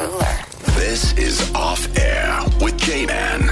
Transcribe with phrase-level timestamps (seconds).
[0.00, 0.36] Spooler.
[0.74, 3.42] This is Off Air with J Man.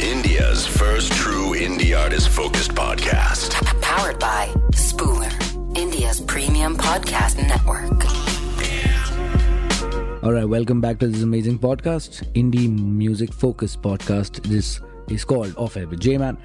[0.00, 3.56] India's first true indie artist focused podcast.
[3.82, 5.32] Powered by Spooler,
[5.76, 7.98] India's premium podcast network.
[10.22, 14.40] All right, welcome back to this amazing podcast, indie music focused podcast.
[14.44, 16.38] This is called Off Air with J Man,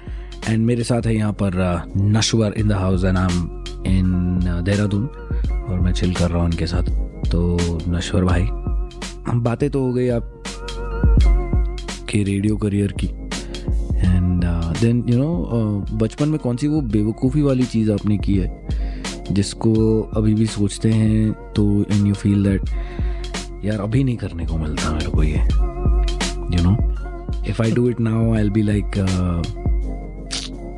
[0.48, 4.62] and मेरे साथ है यहाँ पर uh, Nashwar in the house and I am in
[4.64, 6.92] Dehradun और मैं chill कर रहा हूँ उनके साथ
[7.30, 7.56] तो
[7.88, 8.57] नशवर भाई हम
[9.27, 10.43] बातें तो हो गई आप
[12.09, 14.43] के रेडियो करियर की। एंड
[14.81, 18.67] देन यू नो बचपन में कौन सी वो बेवकूफ़ी वाली चीज़ आपने की है?
[19.31, 19.73] जिसको
[20.17, 22.69] अभी भी सोचते हैं तो एंड यू फील दैट
[23.65, 25.39] यार, अभी नहीं करने को मिलता मेरे को ये।
[26.55, 26.75] You know
[27.49, 28.97] if I do it now I'll be like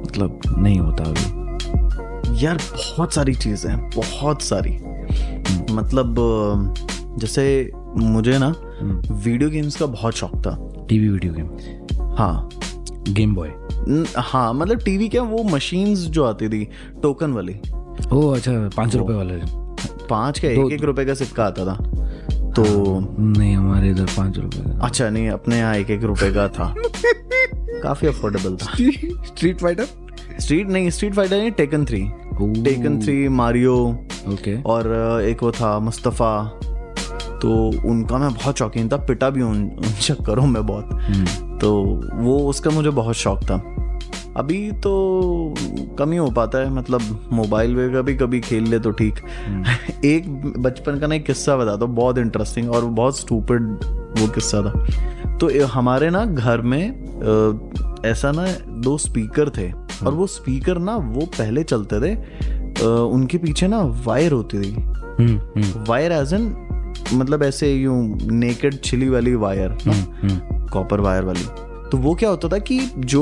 [0.02, 4.72] मतलब नहीं होता अभी। यार, बहुत सारी चीज़ें हैं, बहुत सारी।
[5.72, 6.16] मतलब
[7.20, 7.44] जैसे
[7.98, 8.54] मुझे ना
[9.12, 10.56] वीडियो गेम्स का बहुत शौक था।
[10.90, 12.16] TV video game?
[12.18, 12.50] हाँ।
[13.10, 13.52] गेम बॉय
[14.18, 16.68] हाँ मतलब टीवी क्या वो मशीन्स जो आती थी
[17.02, 17.56] टोकन वाली।
[18.14, 19.36] ओ अच्छा पाँच रुपए वाला।
[20.10, 21.76] पाँच का एक एक रुपए का सिक्का आता था।
[22.52, 22.64] तो
[23.20, 26.74] नहीं हमारे इधर पाँच रुपए का। अच्छा नहीं अपने यहाँ एक एक रुपए का था।
[27.84, 28.74] काफ़ी अफोर्डेबल था।
[29.26, 29.88] स्ट्रीट फाइटर
[30.40, 32.02] स्ट्रीट नहीं स्ट्रीट फाइटर नहीं Tekken three
[32.64, 33.76] Tekken three Mario
[34.28, 34.88] okay और
[35.24, 36.60] एक वो था मुस्तफ़ा
[37.42, 37.50] तो
[37.90, 41.74] उनका मैं बहुत शौकीन था पिटा भी उन, उन चक्करों में बहुत। हम्म। तो
[42.14, 43.64] वो उसका मुझे बहुत शौक था।
[44.38, 44.92] अभी तो
[46.00, 49.16] कम ही हो पाता है मतलब मोबाइल पे कभी कभी खेल ले तो ठीक।
[50.06, 53.62] एक बचपन का ना एक किस्सा बता दो बहुत इंटरेस्टिंग और बहुत स्टूपिड
[54.20, 56.90] वो किस्सा था। तो हमारे ना घर में
[58.06, 59.72] ऐसा ना दो स्पीकर थे
[60.06, 62.16] और वो स्पीकर ना वो पहले चलते थे
[62.86, 66.68] उनके पीछे ना वायर होती थी। Hmm, hmm, wire as an
[67.14, 71.46] मतलब ऐसे यूँ नेकेड छिली वाली वायर हम्म, कॉपर वायर वाली।
[71.92, 73.22] तो वो क्या होता था कि जो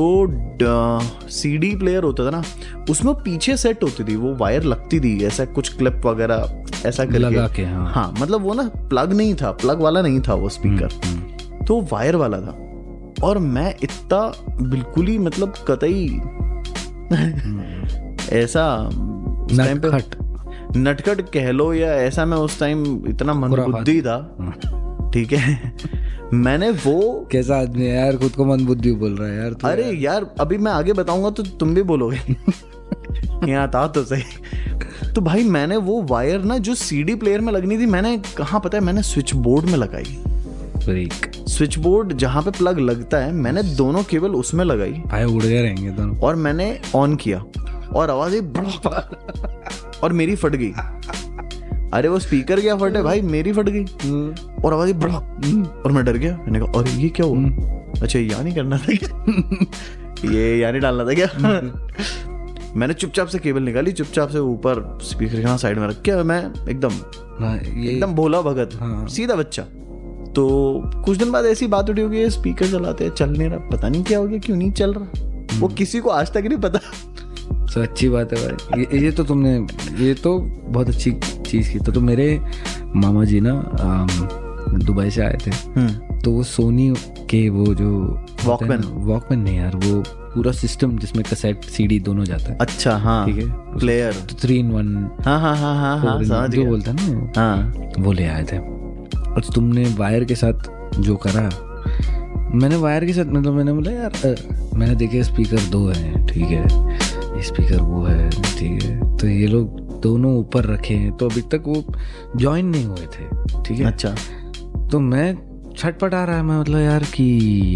[1.30, 2.42] सीडी प्लेयर होता था ना
[2.90, 7.18] उसमें पीछे सेट होती थी वो वायर लगती थी ऐसा कुछ क्लिप वगैरह ऐसा करके।
[7.18, 10.50] लगा के, हाँ। हाँ मतलब वो ना प्लग नहीं था प्लग वाला नहीं था वो
[10.50, 12.56] स्पीकर हम्म। तो वायर वाला था।
[13.24, 14.22] और मैं इतना
[14.70, 16.06] बिल्कुल ही मतलब कतई
[18.38, 18.66] ऐसा
[19.52, 19.90] उस टाइम पे
[20.78, 24.36] नटखट कह लो या ऐसा मैं उस टाइम इतना मंदबुद्धि था।
[25.14, 25.74] ठीक है?
[26.34, 28.18] मैंने वो कैसा आदमी है यार?
[28.18, 30.94] खुद को मन बुद्धि बोल रहा है यार तू अरे यार। यार अभी मैं आगे
[30.94, 32.18] बताऊँगा तो तुम भी बोलोगे।
[33.52, 34.24] यहाँ था तो सही।
[35.16, 38.78] तो भाई मैंने वो वायर ना जो सीडी प्लेयर में लगनी थी मैंने कहाँ पता
[38.78, 40.24] है मैंने स्विच बोर्ड में लगाई।
[41.48, 45.62] स्विच बोर्ड जहाँ पे प्लग लगता है मैंने दोनों केबल उसमें लगाई। भाई उड़ गए
[45.62, 47.46] रहेंगे दोनों। और मैंने ऑन किया।
[47.96, 48.88] और आवाज़ ब्रॉक
[50.04, 50.72] और मेरी फट गई।
[51.94, 53.84] अरे वो स्पीकर क्या फटे भाई मेरी फट गई।
[54.66, 58.02] और आवाज़ आई ब्रॉक और मैं डर गया। मैंने कहा अरे ये क्या हुआ?
[58.02, 59.26] अच्छा यहाँ नहीं करना था क्या?
[60.32, 61.28] ये यहाँ नहीं डालना था क्या?
[62.76, 66.68] मैंने चुपचाप से केबल निकाली चुपचाप से ऊपर स्पीकर के साइड में रख के मैं
[66.70, 66.90] एकदम
[67.46, 69.64] हाँ, ये एकदम भोला भगत हाँ। सीधा बच्चा।
[70.36, 70.48] तो
[71.06, 74.04] कुछ दिन बाद ऐसी बात उठी होगी स्पीकर चलाते हैं चल नहीं रहा। पता नहीं
[74.04, 75.58] क्या हो गया क्यों नहीं चल रहा?
[75.60, 76.80] वो किसी को आज तक नहीं पता।
[77.74, 79.56] तो अच्छी बात है भाई। ये, ये तो तुमने
[80.06, 81.12] ये तो बहुत अच्छी
[81.48, 82.42] चीज़ की। तो, तो मेरे
[82.96, 83.54] मामा जी ना
[84.86, 85.52] दुबई से आए थे।
[86.20, 86.94] तो वो सोनी
[87.30, 87.90] के वो जो
[88.46, 93.26] Walkman। वॉकमैन नहीं यार वो पूरा सिस्टम जिसमें कैसेट सीडी दोनों जाता है। अच्छा हाँ।
[93.26, 93.78] ठीक है?
[93.78, 97.32] प्लेयर तो थ्री इन वन हाँ हाँ हाँ हाँ हाँ समझ जो बोलता है ना
[97.38, 101.50] हाँ। वो ले आए थे। और तुमने वायर के साथ जो करा
[102.56, 104.36] मैंने वायर के साथ मतलब मैंने बोला यार
[104.76, 106.68] मैंने देखे स्पीकर दो हैं ठीक है।
[107.44, 111.64] स्पीकर वो है ठीक है। तो ये लोग दोनों ऊपर रखे हैं तो अभी तक
[111.68, 111.84] वो
[112.36, 113.86] ज्वाइन नहीं हुए थे ठीक है?
[113.86, 114.16] अच्छा।
[114.92, 115.34] तो मैं
[115.78, 117.26] छटपट आ रहा है मैं मतलब यार कि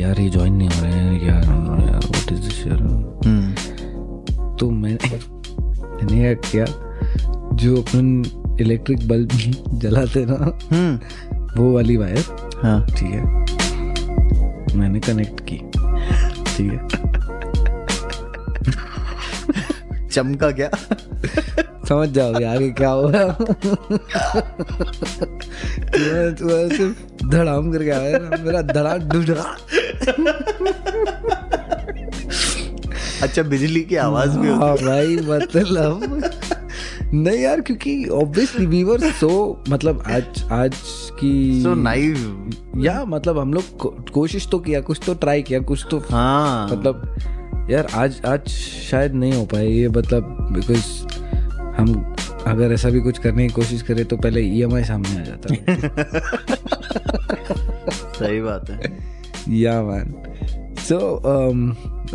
[0.01, 2.77] यार ये ज्वाइन नहीं हो रहे हैं यार यार व्हाट इज़ दिस यार
[4.59, 5.17] तो मैंने
[5.95, 6.65] मैंने क्या किया
[7.55, 9.29] जो अपन इलेक्ट्रिक बल्ब
[9.79, 12.25] जलाते ना हम्म। वो वाली वायर
[12.63, 13.21] हाँ। ठीक है?
[14.77, 15.57] मैंने कनेक्ट की
[16.57, 17.02] ठीक है?
[20.13, 20.69] चमका क्या?
[21.89, 23.35] समझ जाओगे आगे क्या हो रहा
[26.67, 29.43] सिर्फ़ धड़ाम करके आया मेरा धड़ा डुडा
[33.23, 36.21] अच्छा बिजली की आवाज़ भी हाँ भाई मतलब
[37.13, 39.29] नहीं यार क्योंकि ऑब्वियसली वी वर सो
[39.69, 40.75] मतलब आज आज
[41.19, 45.41] की सो so नाइव या मतलब हम लोग को, कोशिश तो किया कुछ तो ट्राई
[45.41, 47.15] किया कुछ तो हाँ। मतलब
[47.69, 48.47] यार आज आज
[48.91, 51.07] शायद नहीं हो पाए ये मतलब बिकॉज़
[51.77, 52.15] हम
[52.47, 55.59] अगर ऐसा भी कुछ करने की कोशिश करें तो पहले ईएमआई सामने आ जाता है।
[58.19, 58.79] सही बात है।
[59.49, 60.11] या man.
[60.77, 61.21] So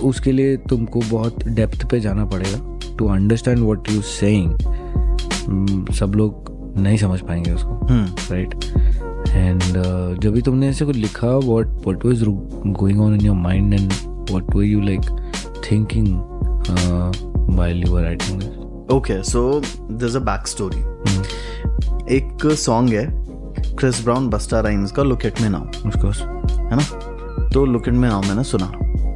[0.02, 4.58] उसके लिए तुमको बहुत डेप्थ पे जाना पड़ेगा to understand what you saying
[5.94, 7.80] सब लोग नहीं समझ पाएँगे उसको
[8.32, 8.54] राइट
[9.30, 9.62] एंड
[10.20, 12.24] जब भी तुमने ऐसे कुछ लिखा what what was
[12.68, 15.02] going on in your mind and what were you like
[15.72, 16.22] thinking
[17.52, 18.50] while you were writing this?
[18.92, 19.62] Okay so
[19.92, 20.80] this a back story
[22.16, 23.06] एक सॉन्ग है
[23.76, 26.22] क्रिस ब्राउन बस्टा राइम्स का look at me now Of course.
[26.60, 26.84] है ना?
[27.50, 28.72] तो look at me now मैंने सुना।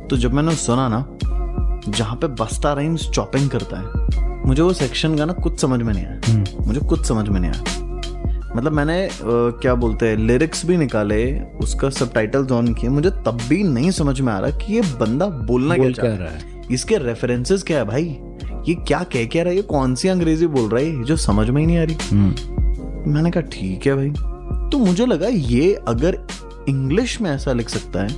[0.09, 1.05] तो जब मैंने सुना ना
[1.91, 3.85] जहाँ पे बस्ता राइम्स चॉपिंग करता है
[4.45, 7.51] मुझे वो सेक्शन का ना कुछ समझ में नहीं आया। मुझे कुछ समझ में नहीं
[7.51, 7.81] आया।
[8.55, 9.11] मतलब मैंने अ,
[9.61, 13.91] क्या बोलते हैं लिरिक्स भी निकाले उसका सब टाइटल्स ऑन किए मुझे तब भी नहीं
[13.91, 16.97] समझ में आ रहा कि ये बंदा बोलना क्या बोल क्या रहा रहा है। इसके
[16.97, 18.03] रेफरेंसेस क्या है भाई?
[18.69, 19.55] ये क्या कह क्या रहा है?
[19.55, 21.03] ये कौन सी अंग्रेज़ी बोल रहा है?
[21.03, 24.09] जो समझ में ही नहीं आ रही। हम्म। मैंने कहा ठीक है भाई।
[24.71, 26.17] तो मुझे लगा ये अगर
[26.69, 28.09] इंग्लिश में ऐसा लिख सकता है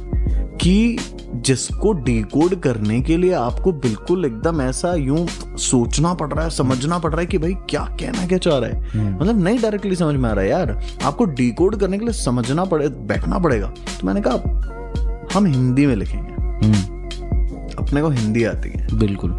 [0.61, 0.97] कि
[1.41, 5.25] जिसको डिकोड करने के लिए आपको बिल्कुल एकदम ऐसा यूँ
[5.59, 8.69] सोचना पड़ रहा है समझना पड़ रहा है कि भाई क्या कहना क्या चाह रहा
[8.69, 10.71] है। मतलब नहीं डायरेक्टली समझ में आ रहा है यार।
[11.03, 15.95] आपको डिकोड करने के लिए समझना पड़े बैठना पड़ेगा। तो मैंने कहा हम हिंदी में
[15.95, 16.33] लिखेंगे।
[16.65, 19.35] हम्म। अपने को हिंदी आती है। बिल्कुल।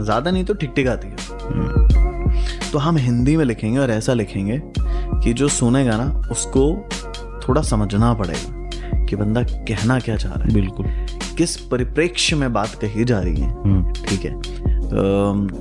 [0.00, 1.16] ज़्यादा नहीं तो ठीक ठीक आती है।
[2.72, 4.60] तो हम हिंदी में लिखेंगे और ऐसा लिखेंगे
[5.22, 6.88] कि जो सुनेगा ना उसको
[7.48, 10.86] थोड़ा समझना पड़ेगा कि बंदा कहना क्या चाह रहा है। बिल्कुल।
[11.36, 13.50] किस परिप्रेक्ष्य में बात कही जा रही है?
[13.50, 14.32] हम्म। ठीक है।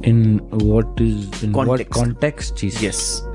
[0.06, 1.96] In what is in what Context.
[1.96, 3.28] Context cheese yes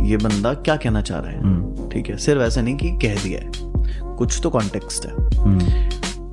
[0.00, 1.42] ये बंदा क्या कहना चाह रहा है?
[1.42, 3.52] हम्म। ठीक है। सिर्फ़ ऐसा नहीं कि कह दिया है।
[4.16, 5.60] कुछ तो कॉन्टेक्स्ट है। हम्म।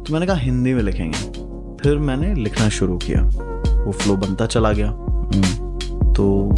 [0.04, 1.50] तो मैंने कहा हिंदी में लिखेंगे।
[1.84, 3.22] फिर मैंने लिखना शुरू किया।
[3.86, 4.92] वो फ्लो बनता चला गया।
[6.14, 6.50] तो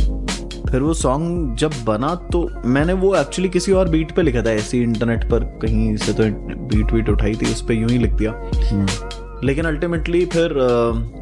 [0.72, 4.52] फिर वो सॉन्ग जब बना तो मैंने वो एक्चुअली किसी और बीट पे लिखा था
[4.52, 6.24] ऐसे ही इंटरनेट पर कहीं से तो
[6.68, 8.32] बीट वीट उठाई थी उस पर यूँ ही लिख दिया।
[8.72, 8.88] हम्म।
[9.44, 10.52] लेकिन अल्टीमेटली फिर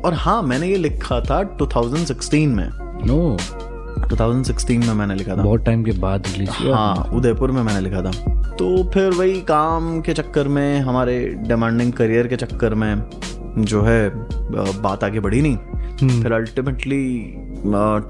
[0.05, 2.69] और हाँ मैंने ये लिखा था 2016 में।
[3.05, 3.37] नो
[4.07, 7.81] 2016 में मैंने लिखा था। बहुत टाइम के बाद रिलीज़ किया हाँ उदयपुर में मैंने
[7.89, 8.11] लिखा था।
[8.53, 13.03] तो फिर वही काम के चक्कर में हमारे डिमांडिंग करियर के चक्कर में
[13.57, 14.09] जो है
[14.81, 15.57] बात आगे बढ़ी नहीं।
[15.99, 17.05] फिर अल्टीमेटली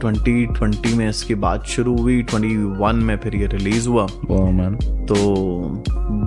[0.02, 4.04] ट्वेंटी ट्वेंटी में इसकी बात शुरू हुई ट्वेंटी वन में फिर ये रिलीज़ हुआ।
[4.52, 4.76] मैन
[5.06, 5.16] तो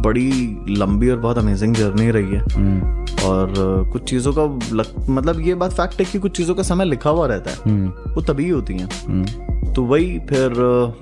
[0.03, 0.31] बड़ी
[0.69, 3.53] लंबी और बहुत अमेजिंग जर्नी रही है। हम्म और
[3.93, 4.45] कुछ चीज़ों का
[4.77, 7.57] लग, मतलब ये बात फैक्ट है कि कुछ चीज़ों का समय लिखा हुआ रहता है।
[7.65, 10.53] हम्म वो तभी होती हैं। हम्म तो वही फिर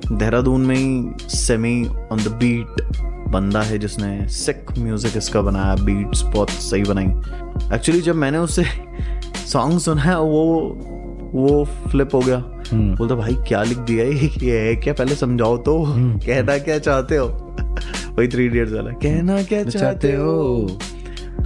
[0.09, 2.83] देहरादून में ही सेमी ऑन द बीट
[3.29, 7.07] बंदा है जिसने सिक म्यूज़िक इसका बनाया बीट्स बहुत सही बनाई।
[7.75, 8.65] एक्चुअली जब मैंने उससे
[9.37, 10.79] सॉन्ग सुना है वो
[11.35, 12.37] वो फ्लिप हो गया।
[12.73, 14.05] हम्म। बोलता भाई क्या लिख दिया
[14.47, 14.93] ये है क्या?
[14.93, 17.27] पहले समझाओ तो। कहना क्या चाहते हो?
[18.19, 20.69] वही थ्री इडियट्स वाला कहना क्या चाहते हो?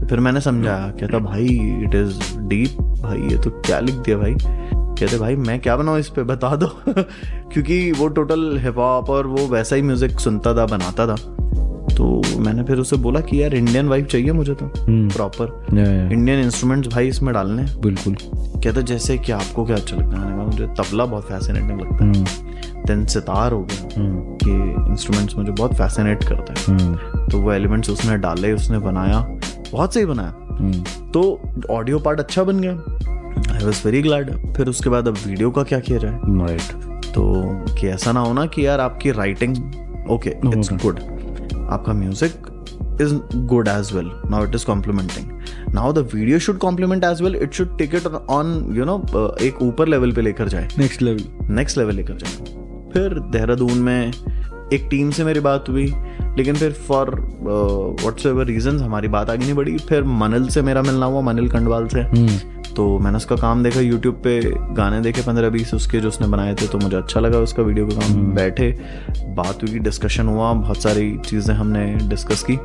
[0.00, 1.44] तो फिर मैंने समझाया कहता भाई
[1.84, 4.34] इट इज़ डीप भाई ये तो क्या लिख दिया भाई?
[4.98, 6.22] कहते भाई मैं क्या बनाऊँ इस पे?
[6.22, 6.66] बता दो।
[7.52, 11.33] क्योंकि वो टोटल हिप हॉप और वो वैसा ही म्यूज़िक सुनता था बनाता था।
[11.96, 15.66] तो मैंने फिर उसे बोला कि यार इंडियन वाइफ चाहिए मुझे तो हम्म। प्रॉपर
[16.12, 20.66] इंडियन इंस्ट्रूमेंट्स भाई इसमें डालने बिल्कुल। कहते जैसे कि आपको क्या अच्छा लगता है मुझे
[20.66, 24.50] तबला बहुत फैसिनेटिंग लगता हम्म। है देन सितार हो गया हम्म। कि
[24.90, 29.20] इंस्ट्रूमेंट्स मुझे बहुत फैसिनेट करते हैं। हम्म। तो वो एलिमेंट्स उसने डाले उसने बनाया
[29.72, 32.72] बहुत सही बनाया। हम्म। तो ऑडियो पार्ट अच्छा बन गया।
[33.54, 36.18] आई वॉज़ वेरी ग्लैड फिर उसके बाद अब वीडियो का क्या किया जाए?
[36.46, 36.84] राइट
[37.14, 37.24] तो
[37.74, 39.56] कि ऐसा ना होना कि यार आपकी राइटिंग
[40.10, 41.00] ओके इट्स गुड
[41.74, 43.14] आपका music is
[43.46, 47.52] good as well now it is complimenting now the video should compliment as well it
[47.54, 49.02] should take it on you know
[49.42, 52.62] एक ऊपर लेवल पे लेकर जाए। नेक्स्ट लेवल नेक्स्ट लेवल लेकर जाए।
[52.92, 54.12] फिर देहरादून में
[54.72, 55.92] एक टीम से मेरी बात हुई
[56.38, 57.10] लेकिन फिर फॉर
[58.04, 61.48] वट्स एवर रीजन हमारी बात आगे नहीं बढ़ी। फिर मनिल से मेरा मिलना हुआ मनिल
[61.50, 62.38] कंडवाल से। हम्म।
[62.76, 64.40] तो मैंने उसका काम देखा यूट्यूब पे
[64.74, 67.86] गाने देखे पंद्रह बीस उसके जो उसने बनाए थे तो मुझे अच्छा लगा उसका वीडियो
[67.86, 68.78] का काम बैठे।
[69.26, 72.56] बात हुई डिस्कशन हुआ बहुत सारी चीज़ें हमने डिस्कस की।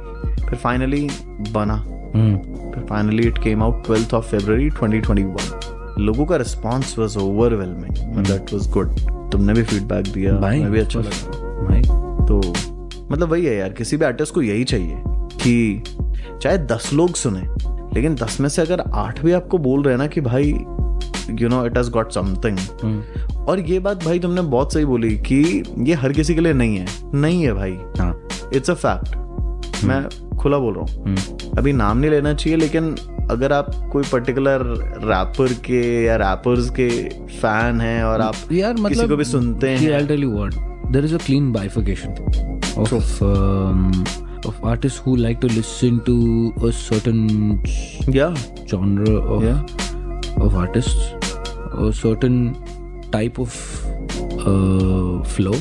[0.45, 1.09] फिर फाइनली
[1.51, 1.73] बना।
[2.15, 2.37] हम्म।
[2.71, 5.53] फिर finally it came out twelfth of February 2021
[5.99, 8.91] लोगों का response was overwhelming that was good
[9.31, 11.31] तुमने भी फीडबैक दिया मैं भी अच्छा लगा।
[11.67, 11.81] भाई।
[12.27, 12.53] तो
[13.11, 14.97] मतलब वही है यार किसी भी आर्टिस्ट को यही चाहिए
[15.43, 15.83] कि
[16.41, 17.41] चाहे दस लोग सुने
[17.93, 20.53] लेकिन दस में से अगर आठ भी आपको बोल रहे हैं ना कि भाई
[21.41, 23.36] you know it has got something hmm.
[23.43, 26.77] और ये बात भाई तुमने बहुत सही बोली कि ये हर किसी के लिए नहीं
[26.77, 27.77] है। नहीं है भाई।
[28.58, 30.03] इट्स अ फैक्ट मैं
[30.38, 31.15] खुला बोल रहा हूँ।
[31.58, 32.96] अभी नाम नहीं लेना चाहिए लेकिन
[33.31, 34.62] अगर आप कोई पर्टिकुलर
[35.03, 36.89] रैपर के या रैपर्स के
[37.27, 40.58] फ़ैन हैं और आप यार मतलब किसी को भी सुनते हैं। I'll tell you what.
[40.93, 42.15] There is a clean bifurcation
[42.77, 43.91] of um,
[44.46, 46.15] of artists who like to listen to
[46.67, 47.22] a certain
[48.15, 48.34] या
[48.72, 49.62] genre of Yeah.
[50.46, 51.13] of artists,
[51.88, 52.38] a certain
[53.12, 53.55] type of
[54.51, 55.55] uh, flow.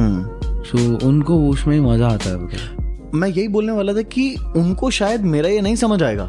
[0.00, 0.38] Hmm
[0.70, 4.24] So उनको उसमें ही मज़ा आता है मतलब। मैं यही बोलने वाला था कि
[4.56, 6.24] उनको शायद मेरा ये नहीं समझ आएगा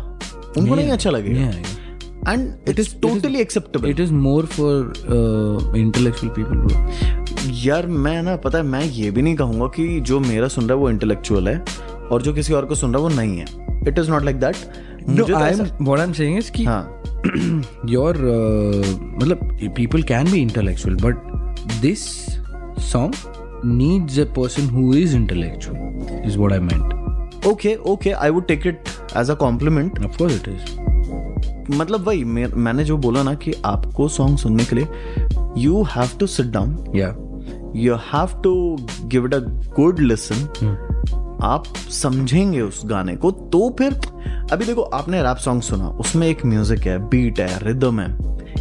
[0.58, 4.72] उनको नहीं अच्छा लगेगा and it is totally acceptable it is more for
[5.18, 7.21] uh, intellectual people, bro.
[7.50, 10.74] यार मैं ना पता है मैं ये भी नहीं कहूँगा कि जो मेरा सुन रहा
[10.74, 11.66] है वो इंटेलेक्चुअल है
[12.12, 13.46] और जो किसी और को सुन रहा है वो नहीं है।
[13.88, 14.56] It is not like that
[16.52, 17.04] कि हाँ।
[18.16, 18.86] uh,
[19.24, 21.16] मतलब people can be intellectual but
[21.82, 22.30] this
[22.92, 23.14] song
[23.64, 25.76] needs a person who is intellectual
[26.26, 26.94] is what I meant.
[27.48, 28.84] Okay okay I would take it
[29.18, 30.80] as a compliment of course it is.
[31.72, 34.88] मतलब वही मैंने जो बोला ना कि आपको song सुनने के लिए
[35.58, 37.31] you have to sit down yeah.
[37.76, 39.40] You have to give it a
[39.76, 40.48] good listen
[41.44, 43.94] आप समझेंगे उस गाने को तो फिर
[44.52, 48.18] अभी देखो आपने रैप सॉन्ग सुना उसमें एक म्यूज़िक है बीट है रिदम है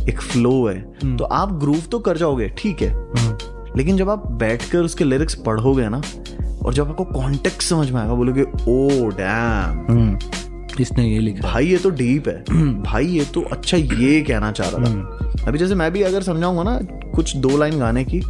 [0.08, 0.80] एक फ्लो है।
[1.16, 2.94] तो आप ग्रूव तो कर जाओगे ठीक है।
[3.76, 6.02] लेकिन जब आप बैठकर उसके लिरिक्स पढ़ोगे ना
[6.64, 10.80] और जब आपको कॉन्टेक्ट समझ में आएगा बोलोगे ओ डैम hmm.
[10.80, 11.52] इसने ये लिखा?
[11.52, 12.42] भाई ये तो डीप है।
[12.82, 16.62] भाई ये तो अच्छा ये कहना चाह रहा था। अभी जैसे मैं भी अगर समझाऊँगा
[16.62, 16.78] ना
[17.14, 18.20] कुछ दो लाइन गाने की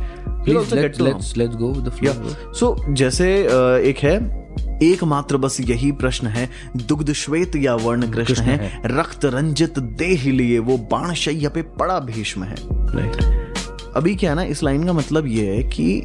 [2.52, 3.42] सो जैसे
[3.88, 4.40] एक है
[4.82, 10.32] एकमात्र बस यही प्रश्न है दुग्ध श्वेत या वर्ण कृष्ण कृष्ण है। रक्त रंजित देह
[10.32, 13.24] लिए वो बाण शैया पे पड़ा भीष्म है। Right.
[13.96, 16.02] अभी क्या है ना इस लाइन का मतलब ये है कि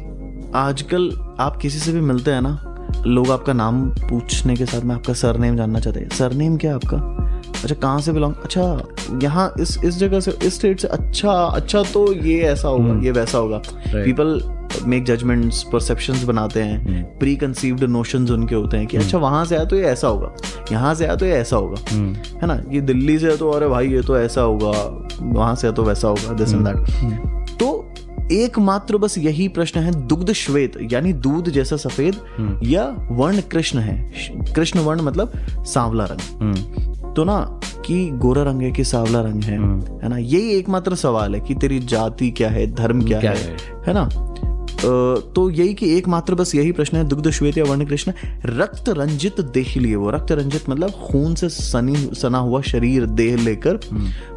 [0.54, 2.72] आजकल आप किसी से भी मिलते हैं ना
[3.06, 6.76] लोग आपका नाम पूछने के साथ में आपका सरनेम जानना चाहते हैं। सरनेम क्या है
[6.76, 7.15] आपका?
[7.62, 8.88] अच्छा कहाँ से बिलोंग अच्छा
[9.22, 13.10] यहाँ इस इस जगह से इस स्टेट से अच्छा अच्छा तो ये ऐसा होगा ये
[13.10, 14.40] वैसा होगा। पीपल
[14.84, 19.56] मेक जजमेंट्स परसेप्शंस बनाते हैं प्री कंसीव्ड नोशंस उनके होते हैं कि अच्छा वहाँ से
[19.56, 20.34] आया तो ये ऐसा होगा
[20.72, 21.76] यहाँ से आया तो ये ऐसा होगा
[22.42, 22.62] है ना?
[22.72, 24.72] ये दिल्ली से है तो अरे भाई ये तो ऐसा होगा
[25.22, 27.94] वहाँ से आया तो वैसा होगा दिस एंड दैट तो
[28.32, 32.16] एकमात्र बस यही प्रश्न है दुग्ध श्वेत यानी दूध जैसा सफ़ेद
[32.62, 34.12] या वर्ण कृष्ण है।
[34.54, 35.32] कृष्ण वर्ण मतलब
[35.66, 39.58] सांवला रंग। तो ना कि गोरा रंग है कि सावला रंग है
[40.02, 40.18] है ना?
[40.18, 43.56] यही एकमात्र सवाल है कि तेरी जाति क्या है धर्म क्या, क्या है?
[43.86, 43.94] है?
[43.94, 44.08] ना?
[44.80, 48.12] तो यही कि एकमात्र बस यही प्रश्न है दुग्ध श्वेत या वर्ण कृष्ण
[48.46, 53.36] रक्त रंजित देह लिए वो रक्त रंजित मतलब खून से सनी सना हुआ शरीर देह
[53.36, 53.78] लेकर।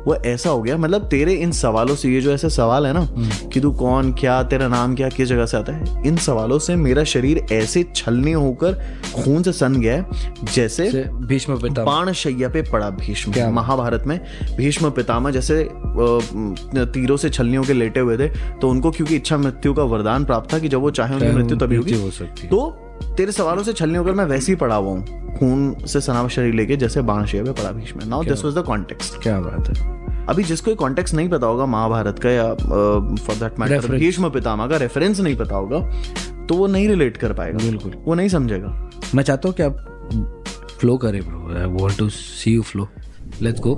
[0.08, 3.08] वो ऐसा हो गया मतलब तेरे इन सवालों से ये जो ऐसे सवाल है ना
[3.50, 6.08] कि तू कौन क्या तेरा नाम क्या किस जगह से आता है?
[6.08, 8.74] इन सवालों से मेरा शरीर ऐसे छलनी होकर
[9.16, 10.06] खून से सन गया
[10.54, 14.20] जैसे भीष्म बाण शैया पे पड़ा भीष्म महाभारत में।
[14.58, 15.68] भीष्म पितामह जैसे
[16.94, 18.28] तीरों से छलनियों के लेटे हुए थे
[18.62, 21.58] तो उनको क्योंकि इच्छा मृत्यु का वरदान प्राप्त था कि जब वो चाहे उनकी मृत्यु
[21.58, 22.66] तभी होगी। हो सकती तो
[23.18, 26.54] तेरे सवालों से छलनी होकर मैं वैसे ही पड़ा हुआ हूँ। खून से सना शरीर
[26.54, 28.08] लेके जैसे बाण शैया पे पड़ा Bhishma.
[28.08, 29.98] Now this was the context क्या बात है?
[30.30, 34.78] अभी जिसको कॉन्टेक्स्ट नहीं पता होगा महाभारत का या for that matter Bhishma Pitamah का
[34.78, 35.80] रेफरेंस नहीं पता होगा
[36.46, 39.86] तो वो नहीं रिलेट कर पाएगा। बिल्कुल। वो नहीं समझेगा। मैं चाहता हूँ कि आप
[40.80, 42.88] फ्लो करें bro I want to see you flow
[43.42, 43.74] let's go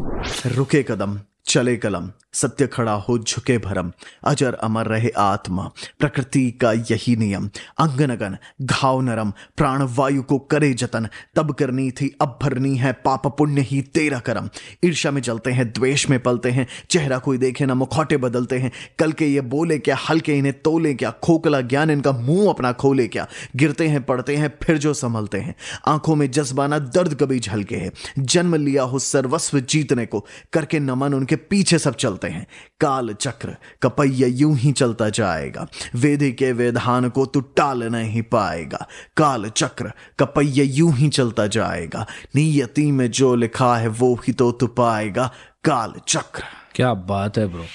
[0.55, 1.17] रुके कदम।
[1.51, 3.91] चले कलम, सत्य खड़ा हो झुके भरम।
[4.24, 10.39] अजर अमर रहे आत्मा, प्रकृति का यही नियम। अंग नगन घाव नरम प्राण वायु को
[10.39, 14.50] करे जतन। तब करनी थी, अब भरनी है पाप पुण्य ही तेरा करम।
[14.86, 18.72] ईर्षा में जलते हैं, द्वेष में पलते हैं, चेहरा कोई देखे ना मुखौटे बदलते हैं।
[19.00, 23.08] कल के ये बोले क्या हल्के इन्हें तोले क्या, खोखला ज्ञान इनका मुँह अपना खोले
[23.08, 25.55] क्या। गिरते हैं, पड़ते हैं, फिर जो संभलते हैं।
[25.88, 31.13] आँखों में जज्बाना दर्द कभी झलके है। जन्म लिया हो सर्वस्व जीतने को, करके नमन
[31.13, 32.46] उनके पीछे सब चलते हैं।
[32.80, 38.88] काल चक्र कपैया यूँ ही चलता जाएगा। वेदे के वेधान को तू टाल नहीं पाएगा।
[39.18, 42.06] काल चक्र कपैया यूँ ही चलता जाएगा।
[42.36, 45.32] नियति में जो लिखा है वो ही तो तू पाएगा।
[45.64, 46.44] काल चक्र।
[46.76, 47.66] क्या बात है bro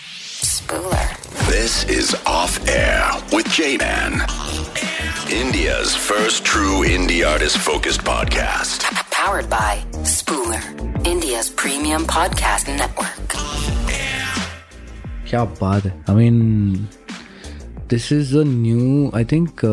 [1.51, 4.27] this is Off Air with J Man
[5.31, 10.75] India's first true indie artist focused podcast powered by Spooler
[11.07, 13.56] India's premium podcast network.
[15.29, 15.93] क्या बात है?
[16.11, 16.87] I mean
[17.91, 19.65] this is a new I think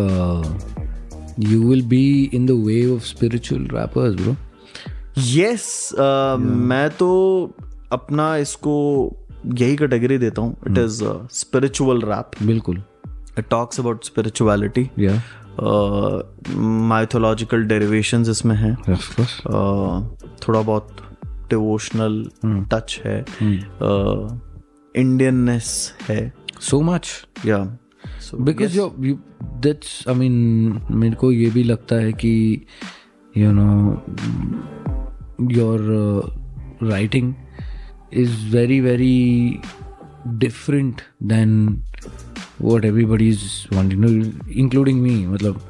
[1.40, 4.36] you will be in the way of spiritual rappers bro
[5.20, 5.90] yes
[6.40, 7.10] मैं तो
[7.92, 8.76] अपना इसको
[9.46, 10.56] यही category देता हूँ.
[10.68, 12.84] इट इज़ स्पिरिचुअल रैप बिल्कुल।
[13.40, 14.90] It talks about spirituality
[16.90, 18.76] mythological derivations इसमें हैं.
[18.76, 19.98] Uh,
[20.48, 20.88] थोड़ा बहुत
[21.50, 22.24] डिवोशनल
[22.74, 23.18] टच है.
[24.96, 27.10] इंडियननेस है। सो मच
[27.46, 27.58] या
[28.36, 28.90] बिकॉज़ जो
[29.64, 32.62] दैट्स आई मीन मेरे को ये भी लगता है कि
[33.38, 34.04] you know
[35.52, 35.80] your
[36.84, 37.34] writing
[38.14, 39.60] is very very
[40.28, 41.84] different than
[42.62, 43.94] what everybody is want
[44.50, 45.62] including me मतलब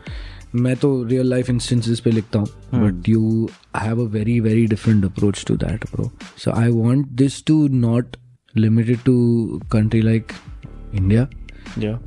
[0.55, 5.05] मैं तो रियल लाइफ इंस्टेंसिस पे लिखता हूँ but you have a very very different
[5.05, 8.15] approach to that pro so I want this to not
[8.57, 10.31] limited to country like
[10.95, 11.27] India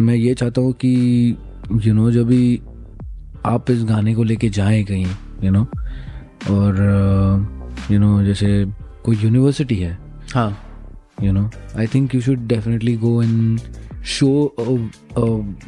[0.01, 0.89] मैं ये चाहता हूँ कि
[1.73, 2.61] यू you नो know, जब भी
[3.47, 6.77] आप इस गाने को लेके जाएँ कहीं यू you नो know, और
[7.91, 8.65] you uh, know you know, जैसे
[9.05, 9.99] कोई यूनिवर्सिटी है
[10.35, 10.51] हाँ।
[11.23, 13.59] You know I think you should definitely go in
[14.05, 14.55] show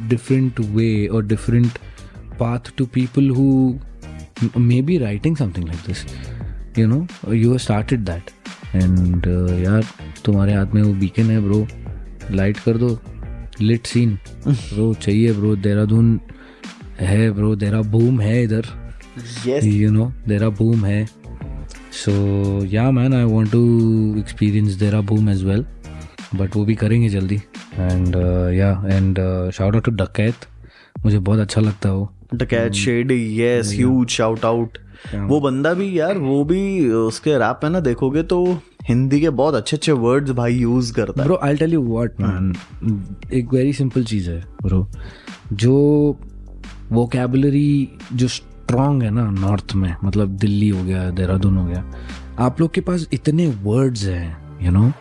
[0.08, 1.78] different way और different
[2.40, 3.78] path to people who
[4.58, 6.04] may be writing something like this
[6.78, 8.30] you know you have started that
[8.74, 9.84] and uh, यार
[10.24, 11.66] तुम्हारे हाथ में वो beacon है bro
[12.30, 12.98] light कर दो.
[13.60, 16.20] Lit scene bro चाहिए ब्रो देहरादून
[17.00, 18.66] है ब्रो देरा बूम है इधर.
[19.46, 20.12] You know
[20.58, 21.06] boom hai
[21.90, 22.12] so
[22.72, 23.62] yeah man i want to
[24.18, 25.64] experience there are boom as well.
[26.36, 27.36] But वो भी करेंगे जल्दी.
[27.78, 28.16] एंड
[28.54, 29.18] या एंड
[29.54, 30.46] शाउट आउट टू डकैत
[31.04, 32.10] मुझे बहुत अच्छा लगता है वो.
[32.34, 34.78] डकैत शेड यस ह्यूज शाउट आउट
[35.14, 39.54] वो बंदा भी यार वो भी उसके रैप में ना देखोगे तो हिंदी के बहुत
[39.54, 42.54] अच्छे अच्छे वर्ड्स भाई यूज़ करता है। Bro I tell you what man
[43.32, 44.90] एक वेरी सिंपल चीज़ है ब्रो
[45.52, 45.74] जो
[46.92, 51.92] वोकेबलरी जो स्ट्रांग है ना नॉर्थ में मतलब दिल्ली हो गया देहरादून हो गया
[52.38, 54.92] आप लोग के पास इतने वर्ड्स हैं यू नो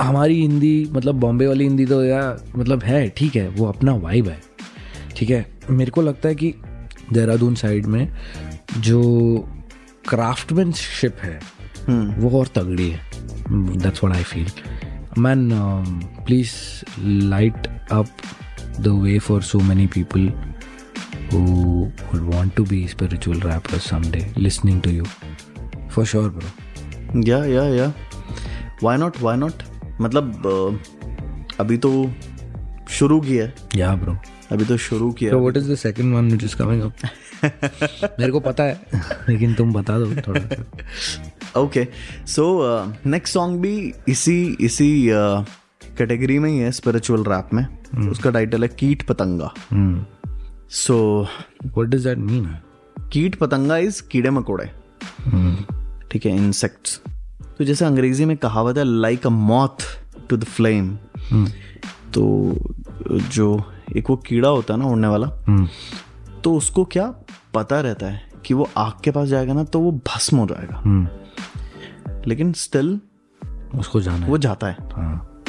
[0.00, 4.28] हमारी हिंदी मतलब बॉम्बे वाली हिंदी तो यार मतलब है ठीक है वो अपना वाइब
[4.28, 4.42] है
[5.16, 5.60] ठीक है?
[5.70, 6.54] मेरे को लगता है कि
[7.12, 8.12] देहरादून साइड में
[8.78, 9.02] जो
[10.08, 11.38] क्राफ्टमैनशिप है
[11.88, 13.00] हम्म। वो और तगड़ी है।
[13.50, 14.50] That's what I feel
[15.18, 15.48] man
[16.26, 16.52] please
[17.00, 18.06] light up
[18.80, 20.28] the way for so many people
[21.32, 25.04] who would want to be spiritual rapper someday listening to you
[25.90, 27.92] for sure bro yeah yeah yeah
[28.82, 29.62] why not why not
[30.00, 32.10] मतलब uh, अभी तो
[32.90, 34.16] शुरू किया या bro
[34.52, 36.92] अभी तो शुरू किया what is the second one which is coming up
[37.44, 38.80] मेरे को पता है
[39.28, 41.86] लेकिन तुम बता दो थोड़ा। ओके
[42.26, 42.44] सो
[43.06, 48.10] नेक्स्ट सॉन्ग भी इसी इसी कैटेगरी uh, में ही है स्पिरिचुअल रैप में। Hmm.
[48.10, 49.96] उसका टाइटल है कीट पतंगा। Hmm.
[50.70, 51.26] So
[51.76, 52.46] what does that mean?
[53.12, 54.66] कीट पतंगा इज़ कीड़े मकोड़े।
[56.10, 57.00] ठीक है इंसेक्ट्स
[57.58, 59.84] तो जैसे अंग्रेज़ी में कहावत है like a moth
[60.30, 60.96] to the flame
[62.14, 62.24] तो
[63.32, 63.64] जो
[63.96, 65.66] एक वो कीड़ा होता है ना उड़ने वाला। Hmm.
[66.44, 67.04] तो उसको क्या
[67.54, 70.82] पता रहता है कि वो आग के पास जाएगा ना तो वो भस्म हो जाएगा।
[70.82, 72.26] Hmm.
[72.28, 73.00] लेकिन स्टिल
[73.74, 75.42] उसको जाना है। वो जाता है। हाँ।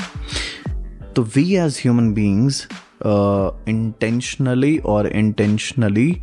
[1.16, 2.68] तो we as human beings
[3.70, 6.22] intentionally और intentionally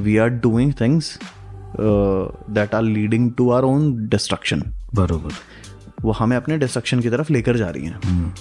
[0.00, 1.18] we are doing things
[1.80, 4.62] that are leading to our own destruction
[4.94, 5.32] बरोबर।
[6.02, 8.34] वो हमें अपने डिस्ट्रक्शन की तरफ़ लेकर जा रही हैं।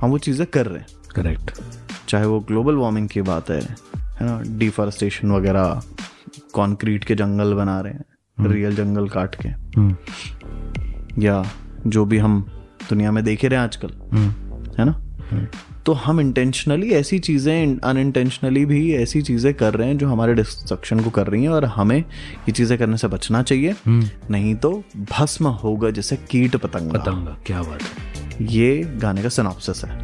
[0.00, 1.60] हम वो चीज़ें कर रहे हैं। करेक्ट
[2.08, 3.60] चाहे वो ग्लोबल वार्मिंग की बात है
[4.20, 5.82] है ना डिफॉरेस्टेशन वगैरह
[6.54, 9.48] कंक्रीट के जंगल बना रहे हैं रियल जंगल काट के।
[11.24, 11.44] या
[11.86, 12.40] जो भी हम
[12.90, 13.88] दुनिया में देख रहे हैं आजकल
[14.78, 15.00] है ना?
[15.86, 21.00] तो हम इंटेंशनली ऐसी चीज़ें अनइंटेंशनली भी ऐसी चीज़ें कर रहे हैं जो हमारे डिस्ट्रक्शन
[21.00, 24.72] को कर रही हैं और हमें ये चीज़ें करने से बचना चाहिए। नहीं तो
[25.12, 29.98] भस्म होगा जैसे कीट पतंगा। पतंगा क्या बात है। ये गाने का सिनॉप्सिस है।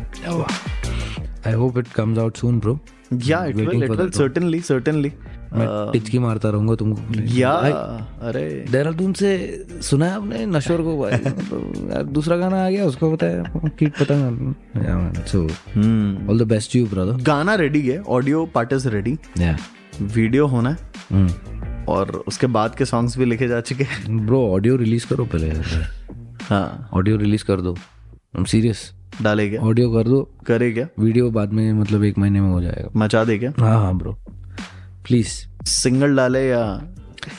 [1.47, 2.79] I hope it comes out soon bro
[3.12, 5.12] yeah it will it will certainly certainly
[5.53, 7.01] मैं टिचकी मारता रहूँगा तुमको।
[7.35, 9.31] या अरे। देहरादून से
[9.83, 10.97] सुना है आपने नश्वर को?
[10.99, 14.55] भाई तो यार दूसरा गाना आ गया उसको पता है कीट पतंग।
[15.27, 15.45] So
[16.31, 19.57] all the best you brother गाना रेडी है ऑडियो पार्ट इज़ रेडी या
[20.03, 24.77] वीडियो होना है। और उसके बाद के सॉन्ग्स भी लिखे जा चुके हैं। ब्रो ऑडियो
[24.77, 25.51] रिलीज़ करो पहले।
[26.45, 27.77] हाँ। ऑडियो रिलीज़ कर दो।
[28.37, 28.92] हम सीरियस
[29.23, 29.61] डाले क्या?
[29.61, 30.87] ऑडियो कर दो। करे क्या?
[30.99, 33.53] वीडियो बाद में मतलब एक महीने में हो जाएगा। मचा दे क्या?
[33.61, 34.13] हाँ हाँ ब्रो
[35.07, 35.29] प्लीज़
[35.69, 36.63] सिंगल डाले या?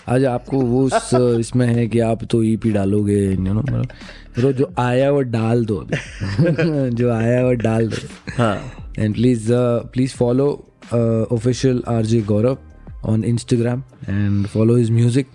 [0.10, 1.10] आज आपको वो उस
[1.40, 5.88] इसमें है कि आप तो ईपी डालोगे यू नो ब्रो जो आया वो डाल दो
[5.92, 7.98] जो आया वो डाल दो।
[8.38, 9.52] हाँ। And please
[9.96, 12.58] please follow uh, official RJ Gaurav
[13.04, 15.28] on Instagram and follow his music.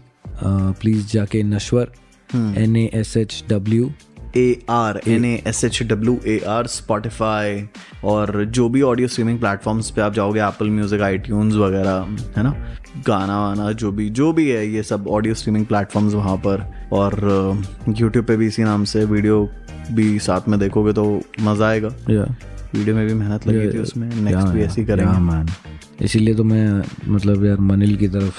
[0.42, 0.72] Uh,
[1.12, 1.92] जाके Nashwar
[2.34, 3.88] N A S H W
[4.36, 7.62] A R N A S H W A R Spotify
[8.04, 12.54] और जो भी audio streaming platforms पे आप जाओगे Apple music I वगैरह है ना?
[13.06, 17.14] गाना वाना जो भी जो भी है ये सब ऑडियो स्ट्रीमिंग प्लेटफॉर्म्स वहाँ पर। और
[17.88, 19.48] यूट्यूब पे भी इसी नाम से वीडियो
[19.92, 21.04] भी साथ में देखोगे तो
[21.40, 25.48] मज़ा आएगा। वीडियो में भी मेहनत लगी थी उसमें नेक्स्ट भी ऐसे करेंगे। मैन
[26.02, 28.34] इसीलिए तो मैं मतलब यार मनिल की तरफ़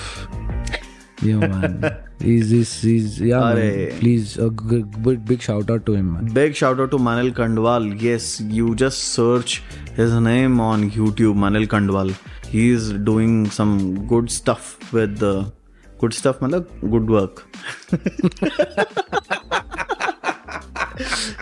[1.23, 1.75] Yeah, man.
[2.23, 2.71] he's this.
[2.87, 3.39] He's yeah.
[3.47, 3.93] Are- Man.
[4.01, 6.29] Please, a g- big big shout out to him, man.
[6.39, 7.87] Big shout out to Manil Kandwal.
[8.09, 8.27] Yes,
[8.59, 9.55] you just search
[10.01, 12.13] his name on YouTube, Manil Kandwal.
[12.55, 13.75] He is doing some
[14.13, 15.33] good stuff with the
[16.05, 17.45] good stuff, मतलब good work.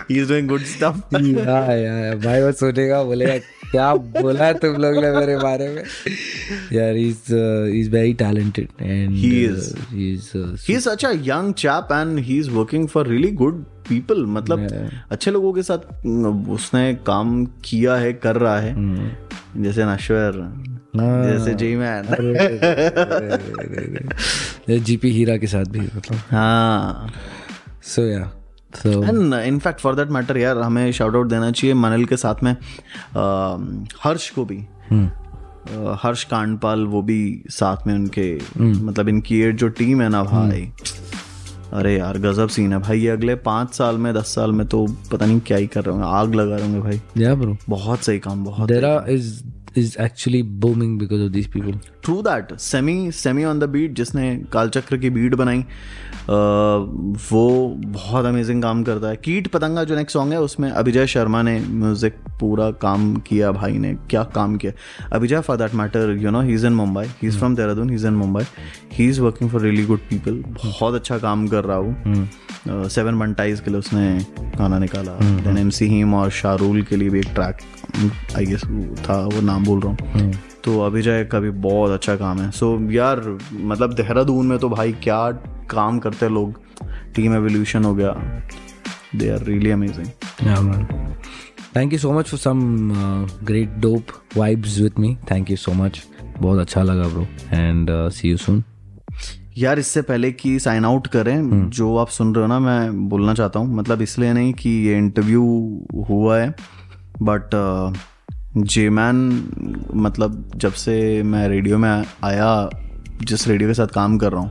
[0.08, 1.02] he is doing good stuff.
[1.12, 3.36] yeah, yeah, भाई वो सोचेगा बोलेगा
[3.72, 5.84] क्या बोला है तुम लोग ने मेरे बारे में?
[6.72, 7.34] यार is
[7.68, 12.18] is very talented and he is he is he is such a young chap and
[12.18, 17.44] he is working for really good people मतलब अच्छे लोगों के साथ mm, उसने काम
[17.44, 19.62] किया है कर रहा है। mm.
[19.64, 20.38] जैसे नश्वर
[20.96, 22.02] हाँ। जैसे जी मैन
[24.70, 27.12] जीपी हीरा के साथ भी मतलब। हाँ।
[27.82, 28.41] So yeah
[28.86, 32.52] and in fact for that matter यार हमें शाउट आउट देना चाहिए मनल के साथ में
[32.52, 34.56] अ, हर्ष को भी।
[34.92, 40.22] अ, हर्ष कांडपाल वो भी साथ में उनके मतलब इनकी ये जो टीम है ना
[40.24, 40.70] भाई।
[41.72, 44.86] अरे यार गजब सीन है भाई ये अगले पाँच साल में दस साल में तो
[45.12, 48.02] पता नहीं क्या ही कर रहे होंगे आग लगा रहे होंगे भाई। या ब्रो बहुत
[48.02, 49.30] सही काम बहुत Dera is
[49.76, 51.74] is actually booming because of these people.
[52.04, 55.58] True that Semi Semi on the beat जिसने कालचक्र की बीट बनाई
[57.30, 57.42] वो
[57.86, 61.58] बहुत अमेजिंग काम करता है। कीट पतंगा जो नेक्स्ट सॉन्ग है उसमें अभिजय शर्मा ने
[61.60, 64.72] म्यूज़िक पूरा काम किया भाई ने क्या काम किया।
[65.12, 67.96] Abhijay for that matter you know he is in Mumbai he is from Dehradun he
[67.96, 68.44] is in Mumbai
[68.92, 72.28] he is working for really good people बहुत अच्छा काम कर रहा हूँ।
[72.68, 74.26] सेवन बंटाइज के लिए उसने
[74.58, 77.56] गाना निकाला। देन एम सी हिम और शाहरुल के लिए भी एक ट्रैक
[78.36, 78.64] आई गेस
[79.08, 80.32] था वो नाम बोल रहा हूँ।
[80.64, 84.68] तो अभिजय का भी बहुत अच्छा काम है। सो so, यार मतलब देहरादून में तो
[84.68, 85.30] भाई क्या
[85.70, 86.60] काम करते हैं लोग।
[87.14, 88.12] टीम एवोल्यूशन हो गया।
[89.16, 90.06] They are really amazing
[91.92, 95.16] you so much for some uh, great dope vibes with me.
[95.30, 96.00] Thank you so much.
[96.40, 98.62] बहुत अच्छा लगा bro and see you soon
[99.58, 103.34] यार इससे पहले कि साइन आउट करें जो आप सुन रहे हो ना मैं बोलना
[103.34, 105.42] चाहता हूँ। मतलब इसलिए नहीं कि ये इंटरव्यू
[106.08, 106.54] हुआ है
[107.22, 107.50] बट
[108.56, 109.16] जे मैन
[109.94, 111.90] मतलब जब से मैं रेडियो में
[112.24, 112.70] आया
[113.22, 114.50] जिस रेडियो के साथ काम कर रहा हूँ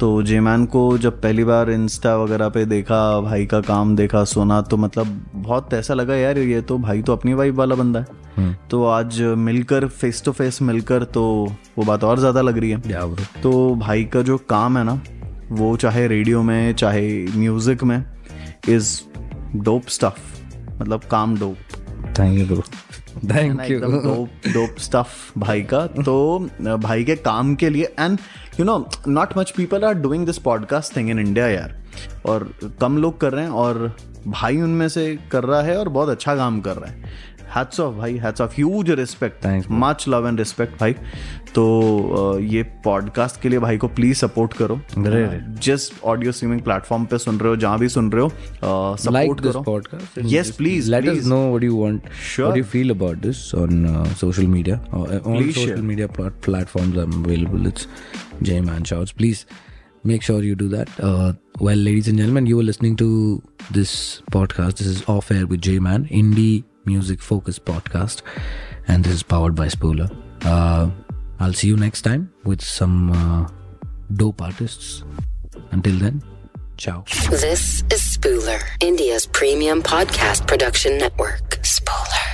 [0.00, 4.60] तो जेमैन को जब पहली बार इंस्टा वगैरह पे देखा भाई का काम देखा सुना
[4.62, 8.54] तो मतलब बहुत ऐसा लगा यार ये तो भाई तो अपनी वाइफ वाला बंदा है।
[8.70, 11.24] तो आज मिलकर फेस टू फेस मिलकर तो
[11.78, 12.80] वो बात और ज़्यादा लग रही है।
[13.42, 15.00] तो भाई का जो काम है ना
[15.52, 18.04] वो चाहे रेडियो में चाहे म्यूज़िक में
[18.68, 19.00] इज़
[19.56, 20.18] डोप स्टफ़
[20.80, 21.56] मतलब काम dope
[22.18, 22.62] thank you
[23.16, 28.18] thank you dope dope stuff भाई का। तो भाई के काम के लिए and
[28.60, 31.78] you know not much people are doing this podcast thing in India यार।
[32.26, 33.96] और कम लोग कर रहे हैं और
[34.26, 37.04] भाई उनमें से कर रहा है और बहुत अच्छा काम कर रहा है।
[37.54, 40.92] हैट्स ऑफ़ भाई hats off huge respect thanks much love and respect भाई
[41.54, 44.80] तो ये पॉडकास्ट के लिए भाई को प्लीज़ सपोर्ट करो।
[45.62, 50.04] जिस ऑडियो स्ट्रीमिंग प्लेटफॉर्म पे सुन रहे हो जहाँ भी सुन रहे हो सपोर्ट करो।
[50.24, 52.02] Yes please let us know what you want
[52.40, 57.88] what you feel about this on social media on social media platforms are available it's
[58.42, 59.44] जय मानशाउस please
[60.08, 60.92] Make sure you do that.
[61.06, 61.32] Uh,
[61.64, 63.08] well, ladies and gentlemen, you are listening to
[63.78, 63.90] this
[64.36, 64.78] podcast.
[64.78, 66.06] This is Off Air with J Man,
[66.84, 68.22] music focused podcast,
[68.88, 70.10] and this is powered by Spooler.
[70.44, 70.90] Uh,
[71.38, 73.48] I'll see you next time with some uh,
[74.14, 75.04] dope artists.
[75.72, 76.22] Until then,
[76.76, 77.04] ciao.
[77.30, 81.60] This is Spooler, India's premium podcast production network.
[81.62, 82.29] Spooler.